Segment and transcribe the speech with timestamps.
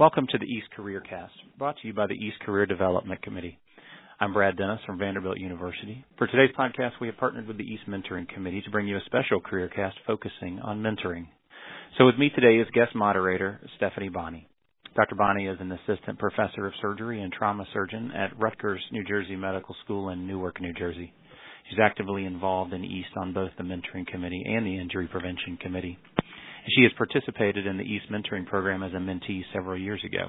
[0.00, 3.58] Welcome to the East Career Cast, brought to you by the East Career Development Committee.
[4.18, 6.06] I'm Brad Dennis from Vanderbilt University.
[6.16, 9.04] For today's podcast, we have partnered with the East Mentoring Committee to bring you a
[9.04, 11.26] special career cast focusing on mentoring.
[11.98, 14.46] So with me today is guest moderator Stephanie Bonne.
[14.96, 15.16] Dr.
[15.16, 19.76] Bonne is an assistant professor of surgery and trauma surgeon at Rutgers, New Jersey Medical
[19.84, 21.12] School in Newark, New Jersey.
[21.68, 25.98] She's actively involved in East on both the Mentoring Committee and the Injury Prevention Committee.
[26.68, 30.28] She has participated in the East Mentoring Program as a mentee several years ago.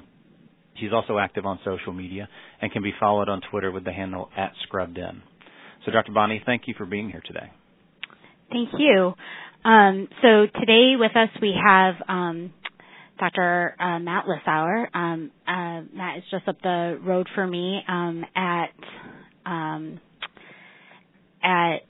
[0.80, 2.28] She's also active on social media
[2.62, 5.22] and can be followed on Twitter with the handle at ScrubbedIn.
[5.86, 6.12] So, Dr.
[6.14, 7.52] Bonne, thank you for being here today.
[8.50, 9.14] Thank you.
[9.64, 12.52] Um, so today with us we have um,
[13.20, 13.76] Dr.
[13.80, 14.88] Uh, Matt Lissauer.
[14.94, 18.72] Um, uh, Matt is just up the road for me um, at
[19.46, 20.00] um,
[21.44, 21.82] at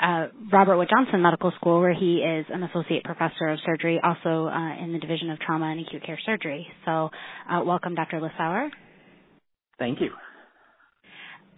[0.00, 4.48] uh, Robert Wood Johnson Medical School, where he is an associate professor of surgery, also
[4.48, 6.66] uh, in the division of trauma and acute care surgery.
[6.84, 7.10] So,
[7.50, 8.20] uh, welcome, Dr.
[8.20, 8.68] Lissauer.
[9.78, 10.10] Thank you.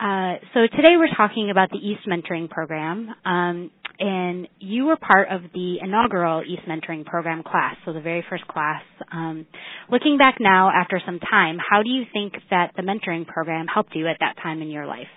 [0.00, 5.28] Uh, so today we're talking about the East Mentoring Program, um, and you were part
[5.28, 8.82] of the inaugural East Mentoring Program class, so the very first class.
[9.10, 9.44] Um,
[9.90, 13.96] looking back now, after some time, how do you think that the mentoring program helped
[13.96, 15.08] you at that time in your life?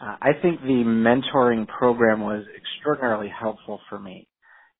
[0.00, 4.28] Uh, I think the mentoring program was extraordinarily helpful for me.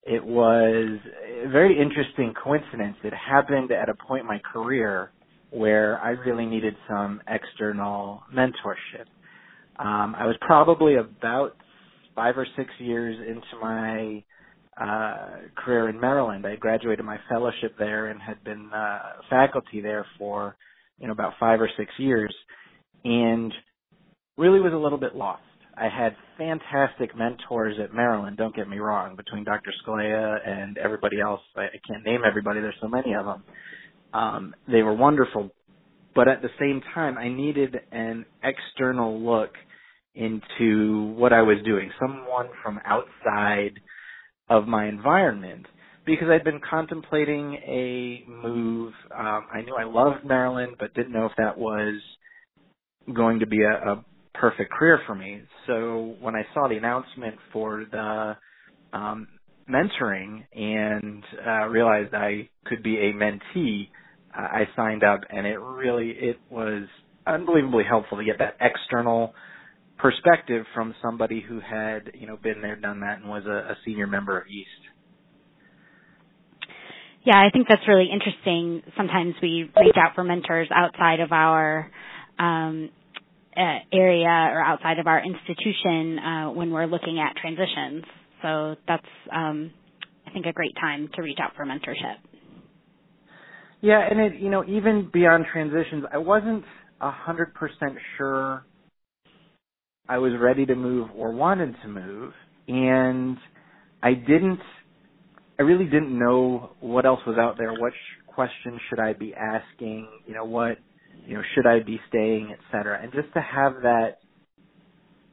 [0.05, 0.99] It was
[1.45, 2.97] a very interesting coincidence.
[3.05, 5.11] It happened at a point in my career
[5.51, 9.07] where I really needed some external mentorship.
[9.79, 11.57] Um, I was probably about
[12.15, 14.25] five or six years into my
[14.81, 16.47] uh, career in Maryland.
[16.47, 20.57] I graduated my fellowship there and had been uh, faculty there for
[20.99, 22.35] you know about five or six years,
[23.05, 23.53] and
[24.39, 25.43] really was a little bit lost.
[25.77, 29.73] I had fantastic mentors at Maryland, don't get me wrong, between Dr.
[29.85, 31.41] Scalea and everybody else.
[31.57, 33.45] I, I can't name everybody, there's so many of them.
[34.13, 35.51] Um, they were wonderful,
[36.15, 39.51] but at the same time, I needed an external look
[40.15, 43.81] into what I was doing, someone from outside
[44.49, 45.67] of my environment
[46.07, 48.95] because I'd been contemplating a move.
[49.17, 52.01] Um, I knew I loved Maryland, but didn't know if that was
[53.15, 54.05] going to be a, a
[54.41, 55.43] perfect career for me.
[55.67, 58.37] So when I saw the announcement for the
[58.93, 59.29] um,
[59.71, 63.89] mentoring and uh, realized I could be a mentee,
[64.37, 66.85] uh, I signed up, and it really it was
[67.27, 69.35] unbelievably helpful to get that external
[69.99, 73.77] perspective from somebody who had you know been there, done that, and was a, a
[73.85, 74.69] senior member of East.
[77.25, 78.83] Yeah, I think that's really interesting.
[78.97, 81.91] Sometimes we reach out for mentors outside of our
[82.39, 82.91] um,
[83.59, 88.05] uh, area or outside of our institution uh, when we're looking at transitions.
[88.43, 89.73] So that's, um,
[90.27, 92.17] I think, a great time to reach out for mentorship.
[93.81, 96.65] Yeah, and it, you know, even beyond transitions, I wasn't
[97.01, 98.65] a hundred percent sure
[100.09, 102.33] I was ready to move or wanted to move,
[102.67, 103.37] and
[104.03, 104.61] I didn't.
[105.59, 107.73] I really didn't know what else was out there.
[107.73, 110.09] What sh- questions should I be asking?
[110.27, 110.79] You know, what
[111.29, 112.99] you know, should I be staying, et cetera.
[113.03, 114.21] And just to have that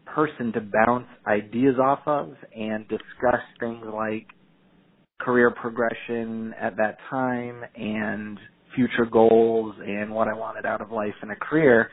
[0.06, 4.28] person to bounce ideas off of and discuss things like
[5.22, 8.38] career progression at that time and
[8.76, 11.90] future goals and what I wanted out of life and a career.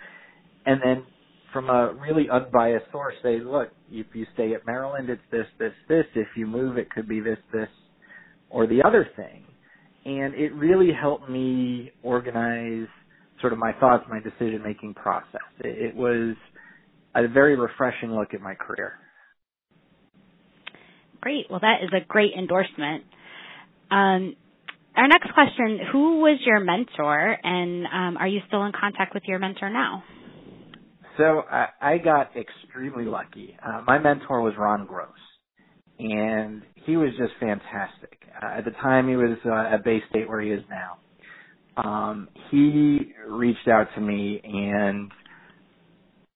[0.67, 1.07] And then
[1.53, 5.73] from a really unbiased source say, look, if you stay at Maryland, it's this, this,
[5.89, 6.07] this.
[6.17, 7.69] If you move, it could be this, this,
[8.51, 9.45] or the other thing.
[10.05, 12.89] And it really helped me organize
[13.42, 15.42] sort of my thoughts, my decision making process.
[15.60, 16.34] It, it was
[17.14, 18.94] a very refreshing look at my career.
[21.20, 21.47] Great.
[21.50, 23.04] Well, that is a great endorsement.
[23.91, 24.36] Um,
[24.97, 29.25] our next question Who was your mentor, and um, are you still in contact with
[29.26, 30.03] your mentor now?
[31.19, 33.56] So I, I got extremely lucky.
[33.64, 35.09] Uh, my mentor was Ron Gross,
[35.98, 38.19] and he was just fantastic.
[38.42, 40.98] Uh, at the time, he was uh, at Baystate, where he is now
[41.77, 45.10] um, he reached out to me and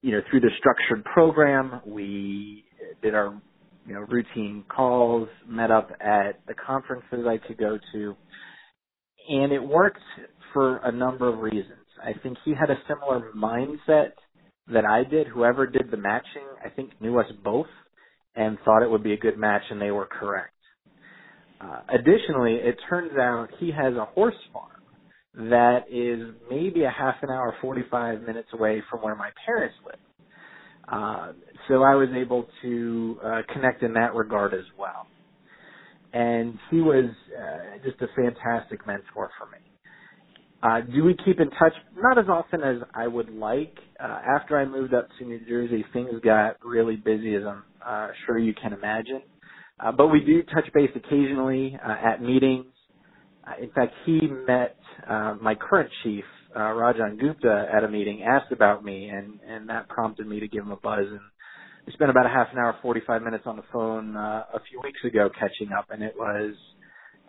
[0.03, 2.65] you know through the structured program we
[3.03, 3.41] did our
[3.87, 8.17] you know routine calls met up at the conferences i could go to
[9.29, 10.00] and it worked
[10.53, 11.73] for a number of reasons.
[12.03, 14.12] I think he had a similar mindset
[14.73, 15.27] that i did.
[15.27, 17.67] Whoever did the matching i think knew us both
[18.35, 20.53] and thought it would be a good match and they were correct.
[21.61, 24.75] Uh, additionally it turns out he has a horse farm
[25.37, 29.97] that is maybe a half an hour, 45 minutes away from where my parents live.
[30.93, 31.33] Uh,
[31.69, 35.09] so I was able to uh, connect in that regard as well.
[36.12, 37.06] And he was
[37.38, 39.59] uh, just a fantastic mentor for me.
[40.62, 41.75] Uh, do we keep in touch?
[41.97, 43.77] Not as often as I would like.
[44.03, 48.09] Uh, after I moved up to New Jersey, things got really busy, as I'm uh,
[48.27, 49.23] sure you can imagine.
[49.81, 52.67] Uh, but we do touch base occasionally uh, at meetings.
[53.47, 54.77] Uh, in fact, he met
[55.09, 59.69] uh, my current chief, uh, Rajan Gupta, at a meeting, asked about me, and, and
[59.69, 61.07] that prompted me to give him a buzz.
[61.09, 61.21] And
[61.87, 64.81] we spent about a half an hour, 45 minutes on the phone uh, a few
[64.83, 66.55] weeks ago catching up, and it was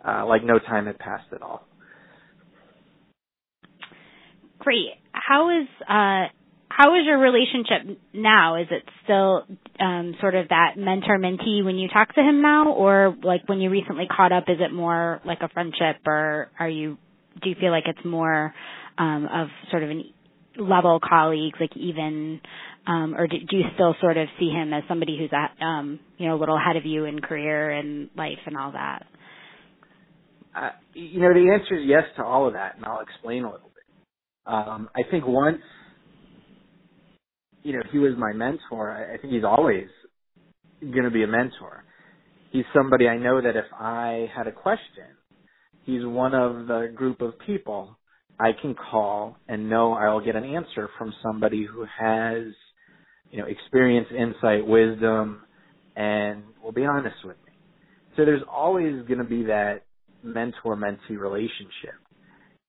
[0.06, 1.66] uh, like no time had passed at all.
[4.58, 4.88] Great.
[5.12, 6.32] How is uh,
[6.68, 8.56] how is your relationship now?
[8.56, 9.44] Is it still
[9.80, 13.60] um, sort of that mentor mentee when you talk to him now, or like when
[13.60, 14.44] you recently caught up?
[14.48, 16.98] Is it more like a friendship, or are you
[17.42, 18.54] do you feel like it's more
[18.98, 20.04] um, of sort of an
[20.58, 22.40] level colleagues, like even,
[22.86, 26.00] um, or do, do you still sort of see him as somebody who's at, um,
[26.18, 29.06] you know a little ahead of you in career and life and all that?
[30.56, 33.52] Uh, you know, the answer is yes to all of that, and I'll explain a
[33.52, 33.84] little bit.
[34.52, 35.60] Um, I think once,
[37.62, 38.90] you know, he was my mentor.
[38.90, 39.86] I, I think he's always
[40.80, 41.84] going to be a mentor.
[42.50, 45.04] He's somebody I know that if I had a question,
[45.88, 47.96] he's one of the group of people
[48.38, 52.52] I can call and know I'll get an answer from somebody who has,
[53.30, 55.40] you know, experience, insight, wisdom,
[55.96, 57.52] and will be honest with me.
[58.16, 59.84] So there's always going to be that
[60.22, 61.96] mentor-mentee relationship.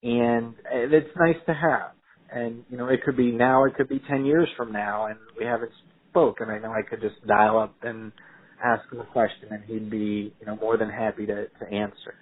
[0.01, 1.92] And it's nice to have.
[2.31, 5.18] And, you know, it could be now, it could be 10 years from now, and
[5.38, 5.72] we haven't
[6.10, 6.50] spoken.
[6.50, 8.13] And I know I could just dial up and
[8.63, 12.15] ask him a question, and he'd be, you know, more than happy to, to answer.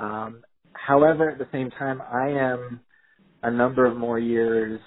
[0.00, 0.42] Um,
[0.74, 2.80] however, at the same time, I am
[3.44, 4.80] a number of more years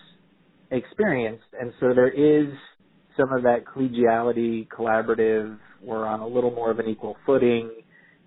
[0.71, 2.54] experienced, and so there is
[3.18, 5.57] some of that collegiality, collaborative.
[5.83, 7.71] We're on a little more of an equal footing,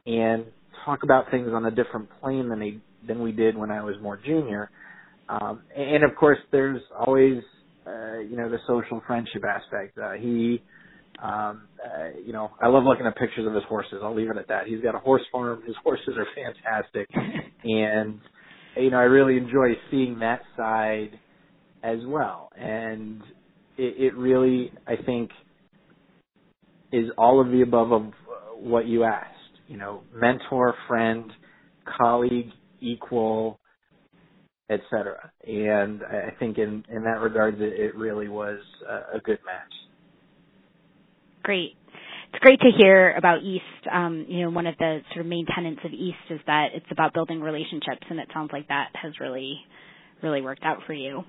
[0.07, 0.47] and
[0.85, 3.97] talk about things on a different plane than they than we did when I was
[4.03, 4.71] more junior.
[5.29, 7.43] Um, and of course, there's always
[7.87, 9.99] uh, you know the social friendship aspect.
[9.99, 10.63] Uh, he,
[11.23, 14.01] um, uh, you know, I love looking at pictures of his horses.
[14.03, 14.67] I'll leave it at that.
[14.67, 15.63] He's got a horse farm.
[15.67, 17.09] His horses are fantastic,
[17.65, 18.21] and
[18.77, 21.19] you know I really enjoy seeing that side
[21.83, 22.51] as well.
[22.59, 23.23] And
[23.79, 25.31] it, it really, I think,
[26.93, 28.13] is all of the above of
[28.59, 29.37] what you asked
[29.69, 31.31] you know, mentor, friend,
[31.99, 33.59] colleague, equal,
[34.71, 35.33] etc.
[35.47, 38.59] And I think in in that regard, it really was
[38.89, 39.73] a, a good match.
[41.47, 41.77] Great.
[42.33, 43.63] It's great to hear about East.
[43.91, 46.87] Um, you know, one of the sort of main tenets of East is that it's
[46.91, 49.61] about building relationships, and it sounds like that has really,
[50.25, 51.23] really worked out for you.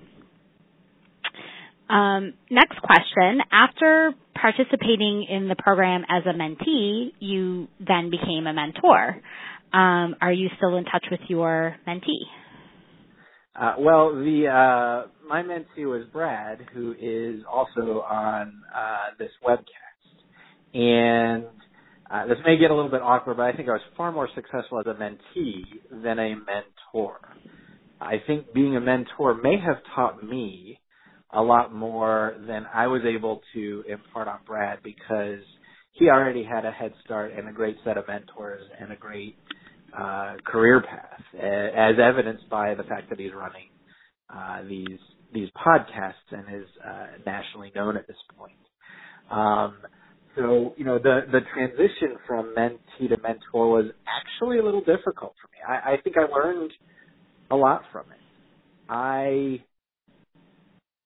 [1.88, 3.38] Um, next question.
[3.52, 9.22] After participating in the program as a mentee, you then became a mentor.
[9.72, 12.26] Um, are you still in touch with your mentee?
[13.54, 19.87] Uh, well, the uh, my mentee was Brad, who is also on uh, this webcast,
[20.74, 21.44] and
[22.10, 24.28] uh, this may get a little bit awkward, but I think I was far more
[24.34, 27.18] successful as a mentee than a mentor.
[28.00, 30.80] I think being a mentor may have taught me
[31.32, 35.40] a lot more than I was able to impart on Brad because
[35.92, 39.36] he already had a head start and a great set of mentors and a great
[39.98, 43.68] uh, career path, as evidenced by the fact that he's running
[44.34, 44.98] uh, these
[45.32, 48.52] these podcasts and is uh, nationally known at this point.
[49.30, 49.76] Um,
[50.38, 55.34] so you know the the transition from mentee to mentor was actually a little difficult
[55.40, 55.58] for me.
[55.68, 56.72] I, I think I learned
[57.50, 58.18] a lot from it.
[58.88, 59.62] I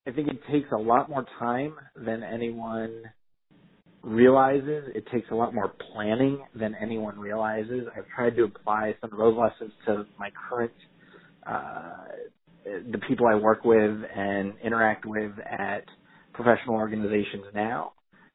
[0.07, 3.03] I think it takes a lot more time than anyone
[4.03, 4.85] realizes.
[4.95, 7.87] It takes a lot more planning than anyone realizes.
[7.97, 10.73] I've tried to apply some of those lessons to my current,
[11.47, 11.93] uh,
[12.65, 15.85] the people I work with and interact with at
[16.33, 17.93] professional organizations now,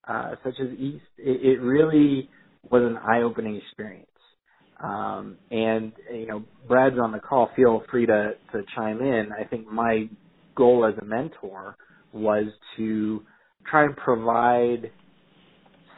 [0.08, 1.04] uh, such as East.
[1.18, 2.30] It, it really
[2.70, 4.08] was an eye-opening experience.
[4.82, 7.50] Um, and you know, Brad's on the call.
[7.56, 9.30] Feel free to to chime in.
[9.38, 10.08] I think my
[10.56, 11.76] goal as a mentor
[12.14, 12.46] was
[12.78, 13.24] to
[13.70, 14.92] try and provide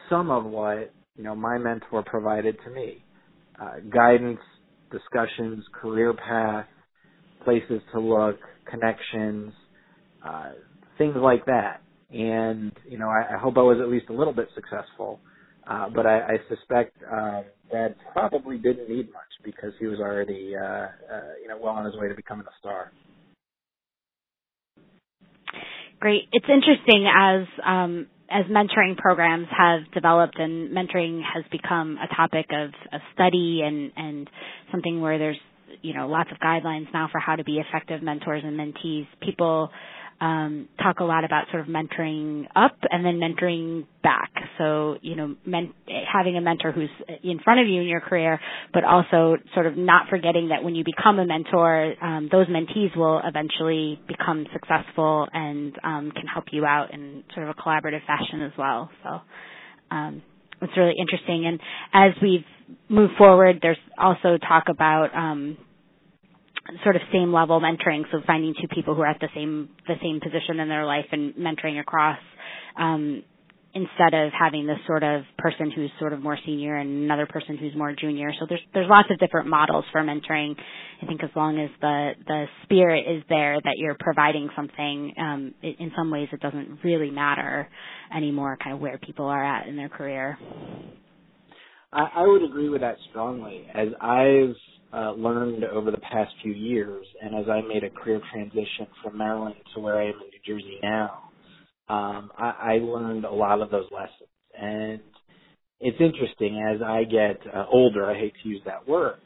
[0.09, 3.03] some of what you know my mentor provided to me
[3.61, 4.39] uh, guidance
[4.91, 6.65] discussions career path
[7.43, 8.37] places to look
[8.69, 9.53] connections
[10.25, 10.51] uh,
[10.97, 14.33] things like that and you know I, I hope I was at least a little
[14.33, 15.19] bit successful
[15.69, 17.41] uh, but I, I suspect uh,
[18.13, 20.87] probably didn't need much because he was already uh, uh,
[21.41, 22.91] you know well on his way to becoming a star.
[25.99, 26.23] Great.
[26.31, 32.47] It's interesting as um, as mentoring programs have developed and mentoring has become a topic
[32.51, 34.29] of, of study and, and
[34.71, 35.39] something where there's
[35.83, 39.05] you know lots of guidelines now for how to be effective mentors and mentees.
[39.21, 39.69] People
[40.21, 44.31] um, talk a lot about sort of mentoring up and then mentoring back.
[44.57, 45.73] So, you know, men-
[46.11, 46.89] having a mentor who's
[47.23, 48.39] in front of you in your career,
[48.73, 52.95] but also sort of not forgetting that when you become a mentor, um, those mentees
[52.97, 58.05] will eventually become successful and um, can help you out in sort of a collaborative
[58.05, 58.89] fashion as well.
[59.03, 59.21] So,
[59.91, 60.21] um,
[60.61, 61.45] it's really interesting.
[61.47, 61.59] And
[61.93, 62.45] as we've
[62.89, 65.57] moved forward, there's also talk about um,
[66.83, 69.95] sort of same level mentoring, so finding two people who are at the same the
[70.01, 72.19] same position in their life and mentoring across.
[72.77, 73.23] Um,
[73.73, 77.55] instead of having this sort of person who's sort of more senior and another person
[77.55, 78.31] who's more junior.
[78.39, 80.55] So there's there's lots of different models for mentoring.
[81.01, 85.53] I think as long as the the spirit is there that you're providing something, um,
[85.61, 87.69] it, in some ways it doesn't really matter
[88.15, 90.37] anymore, kind of where people are at in their career.
[91.91, 93.67] I, I would agree with that strongly.
[93.73, 94.55] As I've
[94.93, 99.17] uh, learned over the past few years, and as I made a career transition from
[99.17, 101.29] Maryland to where I am in New Jersey now,
[101.89, 104.29] um, I, I learned a lot of those lessons.
[104.59, 104.99] And
[105.79, 108.09] it's interesting as I get uh, older.
[108.09, 109.19] I hate to use that word,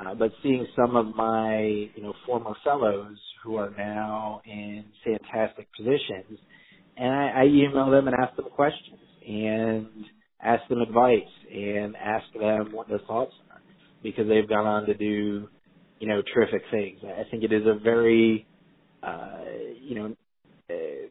[0.00, 5.68] uh, but seeing some of my you know former fellows who are now in fantastic
[5.76, 6.38] positions,
[6.96, 9.86] and I, I email them and ask them questions and
[10.42, 11.20] ask them advice
[11.52, 13.53] and ask them what their thoughts are
[14.04, 15.48] because they've gone on to do
[16.00, 17.00] you know terrific things.
[17.04, 18.46] I think it is a very
[19.02, 19.38] uh,
[19.82, 20.16] you know
[20.70, 21.08] uh,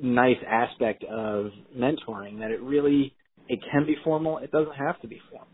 [0.00, 3.14] nice aspect of mentoring that it really
[3.48, 4.38] it can be formal.
[4.38, 5.48] It doesn't have to be formal.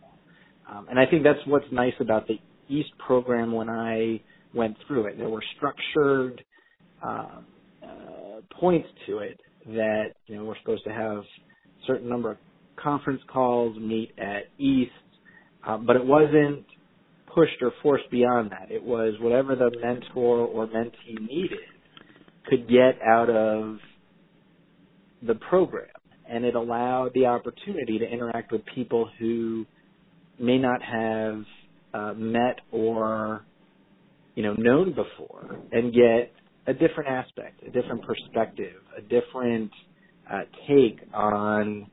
[0.71, 4.23] Um, and I think that's what's nice about the East program when I
[4.55, 5.19] went through it.
[5.19, 6.45] There were structured
[7.03, 7.47] um,
[7.83, 12.39] uh, points to it that you know we're supposed to have a certain number of
[12.83, 14.93] conference calls, meet at East,
[15.67, 16.65] um, but it wasn't
[17.35, 18.71] pushed or forced beyond that.
[18.71, 21.59] It was whatever the mentor or mentee needed
[22.49, 23.79] could get out of
[25.27, 25.89] the program
[26.29, 29.67] and it allowed the opportunity to interact with people who
[30.39, 31.45] may not have
[31.95, 33.45] uh, met or
[34.35, 36.33] you know known before and get
[36.67, 39.71] a different aspect, a different perspective, a different
[40.33, 41.91] uh, take on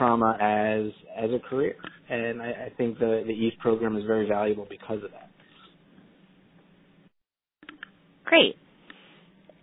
[0.00, 1.76] trauma as as a career.
[2.08, 5.30] And I, I think the the East program is very valuable because of that.
[8.24, 8.56] Great.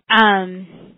[0.10, 0.94] Um,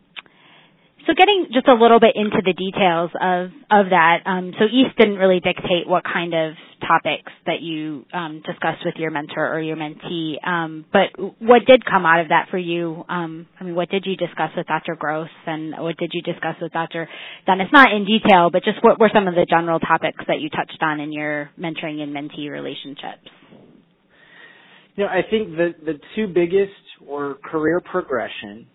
[1.07, 4.23] so getting just a little bit into the details of of that.
[4.25, 8.95] Um, so East didn't really dictate what kind of topics that you um, discussed with
[8.97, 11.09] your mentor or your mentee, um, but
[11.39, 13.03] what did come out of that for you?
[13.09, 14.95] Um, I mean, what did you discuss with Dr.
[14.95, 17.07] Gross, and what did you discuss with Dr.
[17.45, 17.67] Dennis?
[17.71, 20.81] Not in detail, but just what were some of the general topics that you touched
[20.81, 23.27] on in your mentoring and mentee relationships?
[24.95, 28.67] You know, I think the the two biggest were career progression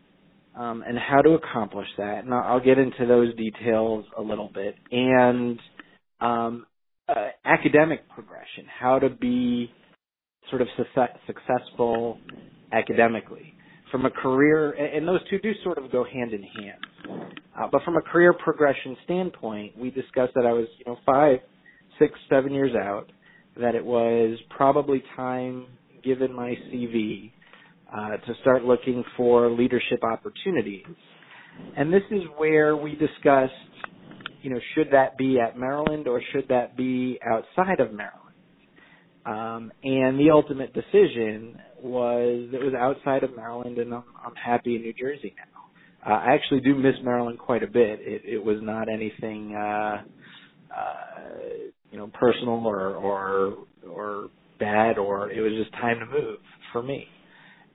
[0.56, 2.24] um, and how to accomplish that.
[2.24, 4.76] And I'll get into those details a little bit.
[4.90, 5.58] And
[6.20, 6.66] um,
[7.08, 9.70] uh, academic progression, how to be
[10.50, 12.18] sort of su- successful
[12.72, 13.54] academically.
[13.90, 16.86] From a career, and those two do sort of go hand in hand.
[17.58, 21.38] Uh, but from a career progression standpoint, we discussed that I was, you know, five,
[21.98, 23.10] six, seven years out,
[23.60, 25.66] that it was probably time,
[26.02, 27.32] given my CV,
[27.96, 30.84] uh, to start looking for leadership opportunities.
[31.76, 33.52] And this is where we discussed,
[34.44, 38.20] you know, should that be at Maryland or should that be outside of Maryland?
[39.26, 44.76] Um, and the ultimate decision was it was outside of Maryland, and I'm, I'm happy
[44.76, 46.10] in New Jersey now.
[46.12, 48.00] Uh, I actually do miss Maryland quite a bit.
[48.02, 50.02] It, it was not anything, uh,
[50.76, 51.20] uh,
[51.90, 53.56] you know, personal or or
[53.88, 54.28] or
[54.60, 56.38] bad, or it was just time to move
[56.72, 57.08] for me.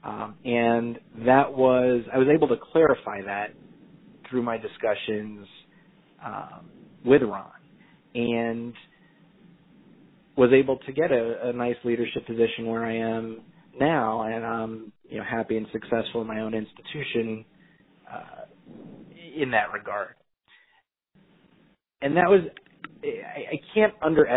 [0.03, 3.55] Um, and that was, I was able to clarify that
[4.29, 5.47] through my discussions
[6.25, 6.69] um,
[7.05, 7.51] with Ron
[8.15, 8.73] and
[10.35, 13.41] was able to get a, a nice leadership position where I am
[13.79, 17.45] now and I'm, you know, happy and successful in my own institution
[18.11, 18.45] uh,
[19.35, 20.15] in that regard.
[22.01, 22.41] And that was,
[23.03, 24.27] I, I can't under,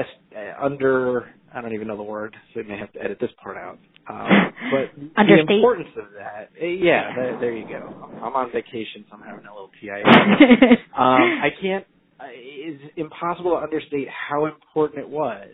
[0.60, 3.56] under, I don't even know the word, so I may have to edit this part
[3.56, 3.78] out.
[4.08, 8.08] Um, but the importance of that, eh, yeah, there, there you go.
[8.22, 10.02] I'm on vacation, so I'm having a little TIA.
[10.98, 11.84] um, I can't.
[12.24, 15.48] It's impossible to understate how important it was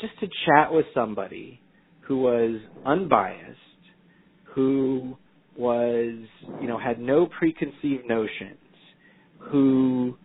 [0.00, 1.60] just to chat with somebody
[2.00, 3.58] who was unbiased,
[4.54, 5.16] who
[5.56, 6.16] was,
[6.60, 8.58] you know, had no preconceived notions,
[9.38, 10.16] who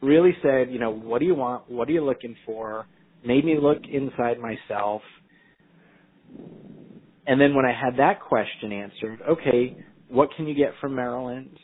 [0.00, 1.70] really said, you know, what do you want?
[1.70, 2.86] What are you looking for?
[3.24, 5.02] made me look inside myself.
[7.26, 9.76] And then when I had that question answered, okay,
[10.08, 11.56] what can you get from Maryland?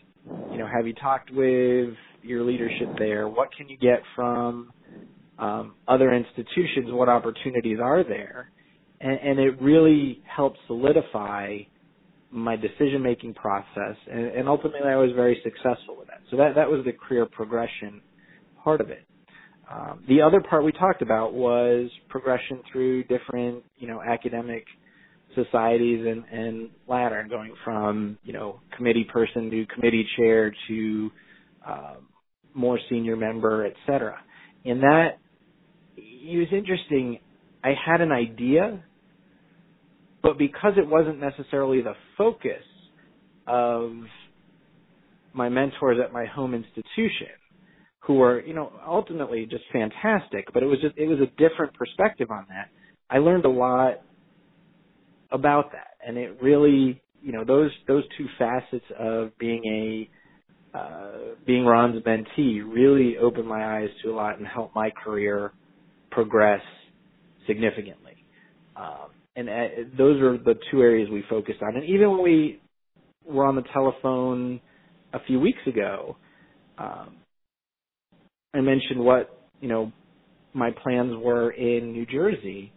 [0.50, 3.28] You know, have you talked with your leadership there?
[3.28, 4.72] What can you get from
[5.38, 6.88] um, other institutions?
[6.92, 8.50] What opportunities are there?
[9.00, 11.58] And, and it really helped solidify
[12.30, 16.20] my decision making process, and, and ultimately I was very successful with that.
[16.30, 18.02] So that that was the career progression
[18.62, 19.05] part of it.
[19.70, 24.64] Um, the other part we talked about was progression through different, you know, academic
[25.34, 31.10] societies and, and ladder, going from, you know, committee person to committee chair to
[31.66, 31.94] uh,
[32.54, 34.18] more senior member, et cetera.
[34.64, 35.18] And that
[35.96, 37.18] it was interesting.
[37.64, 38.82] I had an idea,
[40.22, 42.62] but because it wasn't necessarily the focus
[43.46, 43.92] of
[45.32, 47.34] my mentors at my home institution,
[48.06, 51.74] who were, you know, ultimately just fantastic, but it was just, it was a different
[51.74, 52.68] perspective on that.
[53.10, 54.02] I learned a lot
[55.32, 60.08] about that and it really, you know, those, those two facets of being
[60.74, 64.90] a, uh, being Ron's mentee really opened my eyes to a lot and helped my
[64.90, 65.52] career
[66.12, 66.60] progress
[67.46, 68.24] significantly.
[68.76, 69.52] Um, and uh,
[69.98, 71.76] those are the two areas we focused on.
[71.76, 72.60] And even when we
[73.24, 74.60] were on the telephone
[75.12, 76.16] a few weeks ago,
[76.78, 77.16] um,
[78.56, 79.92] I mentioned what, you know,
[80.54, 82.72] my plans were in New Jersey.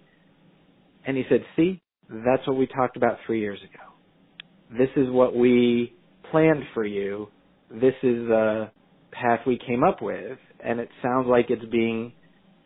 [1.06, 4.78] And he said, see, that's what we talked about three years ago.
[4.78, 5.96] This is what we
[6.32, 7.30] planned for you.
[7.72, 8.72] This is the
[9.12, 10.38] path we came up with.
[10.64, 12.12] And it sounds like it's being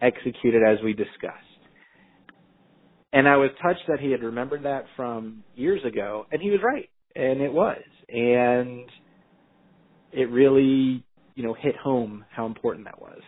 [0.01, 1.37] executed as we discussed.
[3.13, 6.25] And I was touched that he had remembered that from years ago.
[6.31, 6.89] And he was right.
[7.15, 7.77] And it was.
[8.09, 8.89] And
[10.11, 13.21] it really you know, hit home how important that was.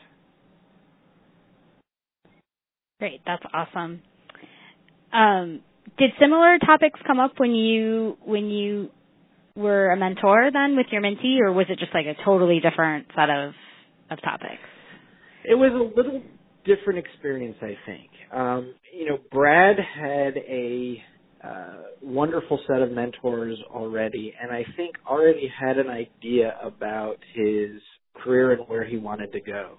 [3.00, 4.02] Great, that's awesome.
[5.12, 5.62] Um,
[5.98, 8.90] did similar topics come up when you when you
[9.56, 13.08] were a mentor then with your mentee, or was it just like a totally different
[13.16, 13.54] set of
[14.10, 14.62] of topics?
[15.44, 16.22] It was a little
[16.66, 18.10] different experience, I think.
[18.34, 21.02] Um, you know, Brad had a
[21.44, 27.82] uh, wonderful set of mentors already, and I think already had an idea about his
[28.24, 29.78] career and where he wanted to go.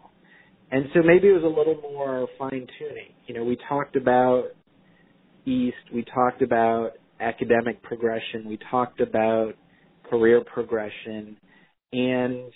[0.70, 3.12] And so maybe it was a little more fine tuning.
[3.26, 4.48] You know, we talked about
[5.44, 9.52] East, we talked about academic progression, we talked about
[10.10, 11.36] career progression,
[11.92, 12.52] and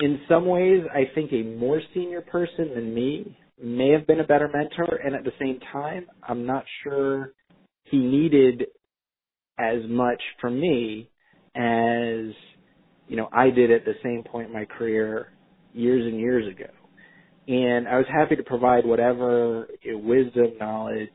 [0.00, 4.26] in some ways, I think a more senior person than me may have been a
[4.26, 7.32] better mentor, and at the same time, I'm not sure
[7.84, 8.66] he needed
[9.58, 11.10] as much from me
[11.56, 12.32] as
[13.08, 15.32] you know I did at the same point in my career
[15.72, 16.70] years and years ago.
[17.46, 21.08] And I was happy to provide whatever you know, wisdom, knowledge,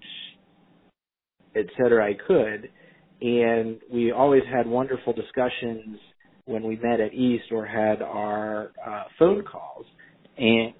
[1.55, 2.69] et cetera, I could.
[3.21, 5.99] And we always had wonderful discussions
[6.45, 9.85] when we met at East or had our uh, phone calls.
[10.37, 10.73] And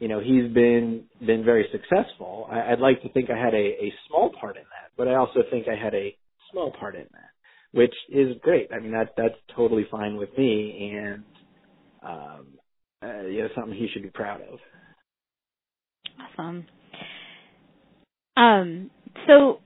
[0.00, 2.48] you know, he's been been very successful.
[2.50, 5.14] I, I'd like to think I had a, a small part in that, but I
[5.14, 6.16] also think I had a
[6.50, 7.30] small part in that,
[7.74, 8.68] which is great.
[8.72, 11.24] I mean, that that's totally fine with me, and
[12.02, 12.46] um,
[13.02, 14.58] uh, you know, something he should be proud of.
[16.38, 16.66] Awesome.
[18.36, 18.90] Um,
[19.26, 19.60] so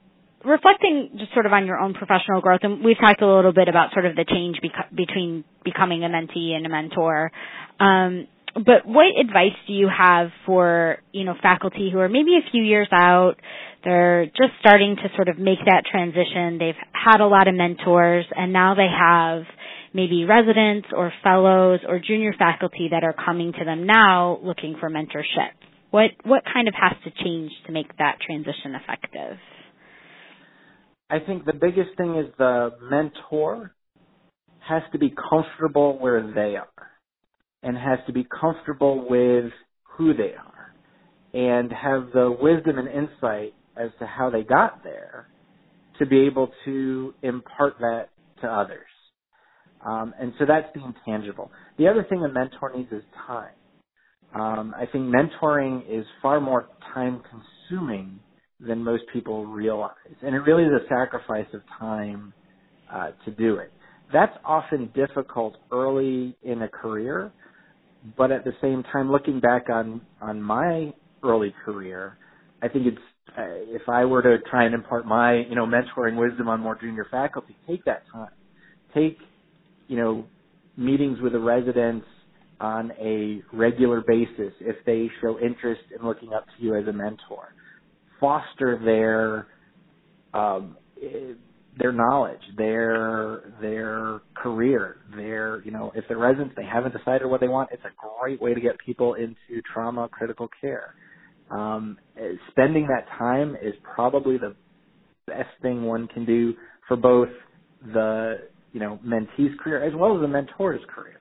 [0.45, 3.69] reflecting just sort of on your own professional growth, and we've talked a little bit
[3.69, 4.57] about sort of the change
[4.95, 7.31] between becoming a mentee and a mentor.
[7.79, 12.51] Um, but what advice do you have for, you know, faculty who are maybe a
[12.51, 13.35] few years out,
[13.85, 18.27] they're just starting to sort of make that transition, they've had a lot of mentors,
[18.35, 19.43] and now they have
[19.95, 24.91] maybe residents or fellows or junior faculty that are coming to them now looking for
[24.91, 25.55] mentorship.
[25.91, 29.39] What what kind of has to change to make that transition effective?
[31.11, 33.75] I think the biggest thing is the mentor
[34.69, 36.69] has to be comfortable where they are
[37.63, 39.51] and has to be comfortable with
[39.97, 40.75] who they are
[41.33, 45.29] and have the wisdom and insight as to how they got there
[45.99, 48.11] to be able to impart that
[48.43, 48.87] to others.
[49.87, 51.51] Um, and so that's the intangible.
[51.79, 53.53] The other thing a mentor needs is time.
[54.35, 57.23] Um, I think mentoring is far more time
[57.71, 58.21] consuming
[58.61, 59.93] than most people realize.
[60.23, 62.35] And it really is a sacrifice of time
[62.93, 63.73] uh, to do it.
[64.13, 67.33] That's often difficult early in a career
[68.17, 70.93] but at the same time, looking back on on my
[71.25, 72.19] early career,
[72.63, 72.99] I think it's
[73.37, 77.07] if I were to try and impart my you know mentoring wisdom on more junior
[77.11, 78.31] faculty, take that time,
[78.95, 79.19] take
[79.87, 80.25] you know
[80.77, 82.07] meetings with the residents
[82.61, 86.93] on a regular basis if they show interest in looking up to you as a
[86.93, 87.55] mentor.
[88.21, 89.47] Foster their
[90.35, 90.77] um,
[91.79, 97.41] their knowledge, their their career, their you know if they're residents they haven't decided what
[97.41, 100.95] they want, it's a great way to get people into trauma critical care.
[101.51, 101.99] Um,
[102.51, 104.55] spending that time is probably the
[105.27, 106.55] best thing one can do
[106.87, 107.29] for both
[107.93, 108.41] the
[108.73, 111.21] you know mentee's career as well as the mentor's career.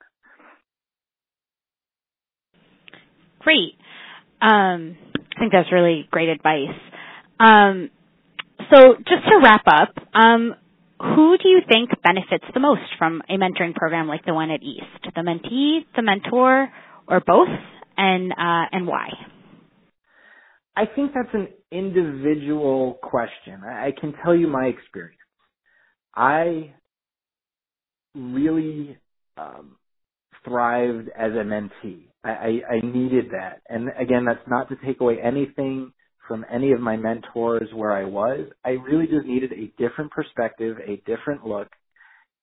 [3.40, 3.76] Great.
[4.42, 6.76] Um, I think that's really great advice.
[7.40, 7.90] Um,
[8.72, 10.56] so just to wrap up, um,
[11.00, 14.64] who do you think benefits the most from a mentoring program like the one at
[14.64, 15.14] East?
[15.16, 16.70] The mentee, the mentor,
[17.08, 17.48] or both?
[17.98, 19.10] And uh, and why?
[20.78, 23.64] I think that's an individual question.
[23.66, 25.18] I can tell you my experience.
[26.16, 26.74] I
[28.16, 28.98] really
[29.38, 29.78] um,
[30.46, 32.06] thrived as a mentee.
[32.24, 33.62] I, I, I needed that.
[33.70, 35.94] And again, that's not to take away anything
[36.28, 38.50] from any of my mentors where I was.
[38.66, 41.70] I really just needed a different perspective, a different look,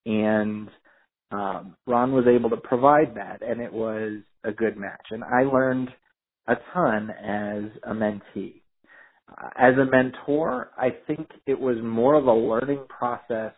[0.06, 0.68] and
[1.32, 5.06] um, Ron was able to provide that, and it was a good match.
[5.10, 5.90] And I learned
[6.46, 8.62] a ton as a mentee.
[9.56, 13.54] As a mentor, I think it was more of a learning process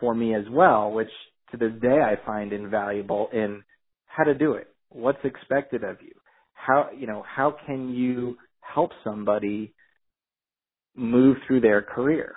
[0.00, 1.10] for me as well, which
[1.50, 3.62] to this day I find invaluable in
[4.06, 6.12] how to do it, what's expected of you,
[6.54, 9.74] how you know how can you help somebody
[10.96, 12.36] move through their career.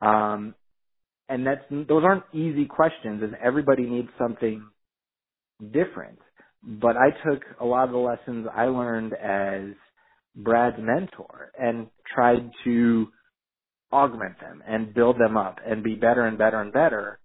[0.00, 0.54] Um,
[1.28, 4.62] and that's those aren't easy questions, and everybody needs something
[5.72, 6.18] different.
[6.66, 9.74] But I took a lot of the lessons I learned as
[10.36, 13.08] Brad's mentor and tried to
[13.92, 17.20] augment them and build them up and be better and better and better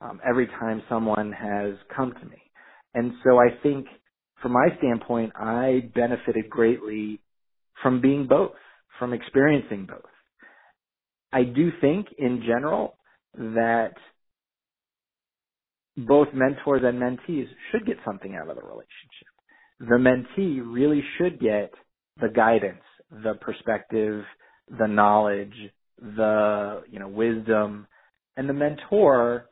[0.00, 2.38] um, every time someone has come to me.
[2.94, 3.86] And so I think
[4.42, 7.20] from my standpoint, I benefited greatly
[7.82, 8.52] from being both,
[8.98, 10.10] from experiencing both.
[11.32, 12.96] I do think in general
[13.34, 13.94] that
[16.06, 19.28] both mentors and mentees should get something out of the relationship.
[19.80, 21.72] The mentee really should get
[22.20, 24.24] the guidance, the perspective,
[24.78, 25.54] the knowledge,
[26.00, 27.86] the, you know, wisdom,
[28.36, 29.46] and the mentor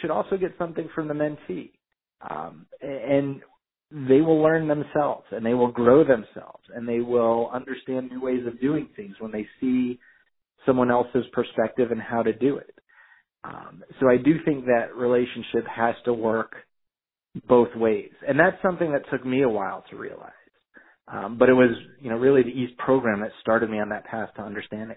[0.00, 1.72] should also get something from the mentee.
[2.28, 3.40] Um, and
[3.90, 8.46] they will learn themselves and they will grow themselves and they will understand new ways
[8.46, 9.98] of doing things when they see
[10.64, 12.74] someone else's perspective and how to do it.
[13.44, 16.52] Um, so I do think that relationship has to work
[17.48, 20.30] both ways, and that's something that took me a while to realize.
[21.08, 24.04] Um, but it was, you know, really the East program that started me on that
[24.04, 24.96] path to understanding this.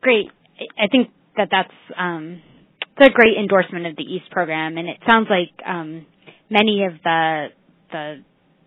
[0.00, 0.26] Great.
[0.78, 2.40] I think that that's um,
[2.96, 6.06] it's a great endorsement of the East program, and it sounds like um,
[6.48, 7.46] many of the
[7.92, 8.24] the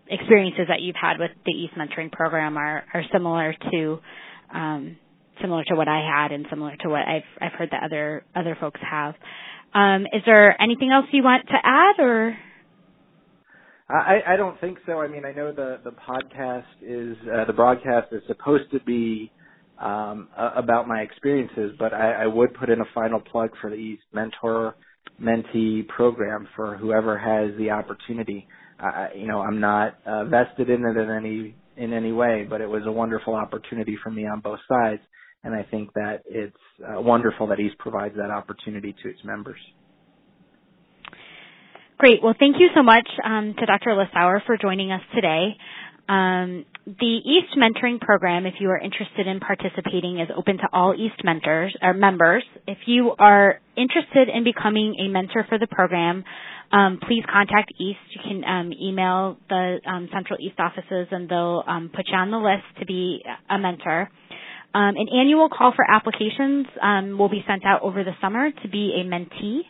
[0.08, 3.98] experiences that you've had with the East mentoring program are are similar to
[4.52, 4.96] um,
[5.40, 8.56] similar to what I had and similar to what I've I've heard that other other
[8.60, 9.14] folks have.
[9.74, 12.36] Um, is there anything else you want to add, or?
[13.88, 15.00] I, I don't think so.
[15.00, 19.30] I mean, I know the the podcast is uh, the broadcast is supposed to be
[19.78, 23.76] um, about my experiences, but I, I would put in a final plug for the
[23.76, 24.76] East Mentor
[25.20, 28.46] Mentee program for whoever has the opportunity.
[28.80, 32.60] Uh, you know, I'm not uh, vested in it in any in any way, but
[32.60, 35.02] it was a wonderful opportunity for me on both sides,
[35.44, 39.60] and I think that it's uh, wonderful that East provides that opportunity to its members.
[41.98, 42.22] Great.
[42.22, 43.90] Well, thank you so much um, to Dr.
[43.90, 45.56] Lissauer for joining us today.
[46.08, 50.94] Um, the East Mentoring Program, if you are interested in participating, is open to all
[50.94, 52.44] East mentors or members.
[52.66, 56.24] If you are interested in becoming a mentor for the program,
[56.72, 58.00] um, please contact East.
[58.10, 62.30] You can um, email the um, Central East offices, and they'll um, put you on
[62.30, 64.10] the list to be a mentor.
[64.74, 68.68] Um, an annual call for applications um, will be sent out over the summer to
[68.68, 69.60] be a mentee,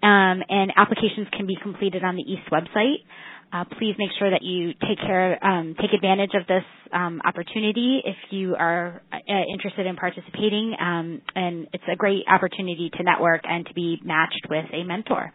[0.00, 3.02] and applications can be completed on the East website.
[3.52, 8.02] Uh, please make sure that you take care, um, take advantage of this um, opportunity
[8.04, 9.16] if you are uh,
[9.52, 10.74] interested in participating.
[10.80, 15.32] Um, and it's a great opportunity to network and to be matched with a mentor.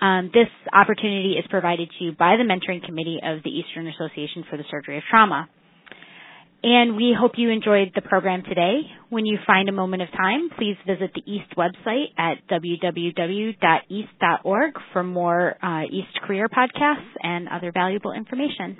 [0.00, 4.44] Um, this opportunity is provided to you by the mentoring committee of the Eastern Association
[4.48, 5.48] for the Surgery of Trauma.
[6.64, 8.82] And we hope you enjoyed the program today.
[9.08, 13.54] When you find a moment of time, please visit the East website at www.east.org
[14.92, 18.78] for more uh, East career podcasts and other valuable information.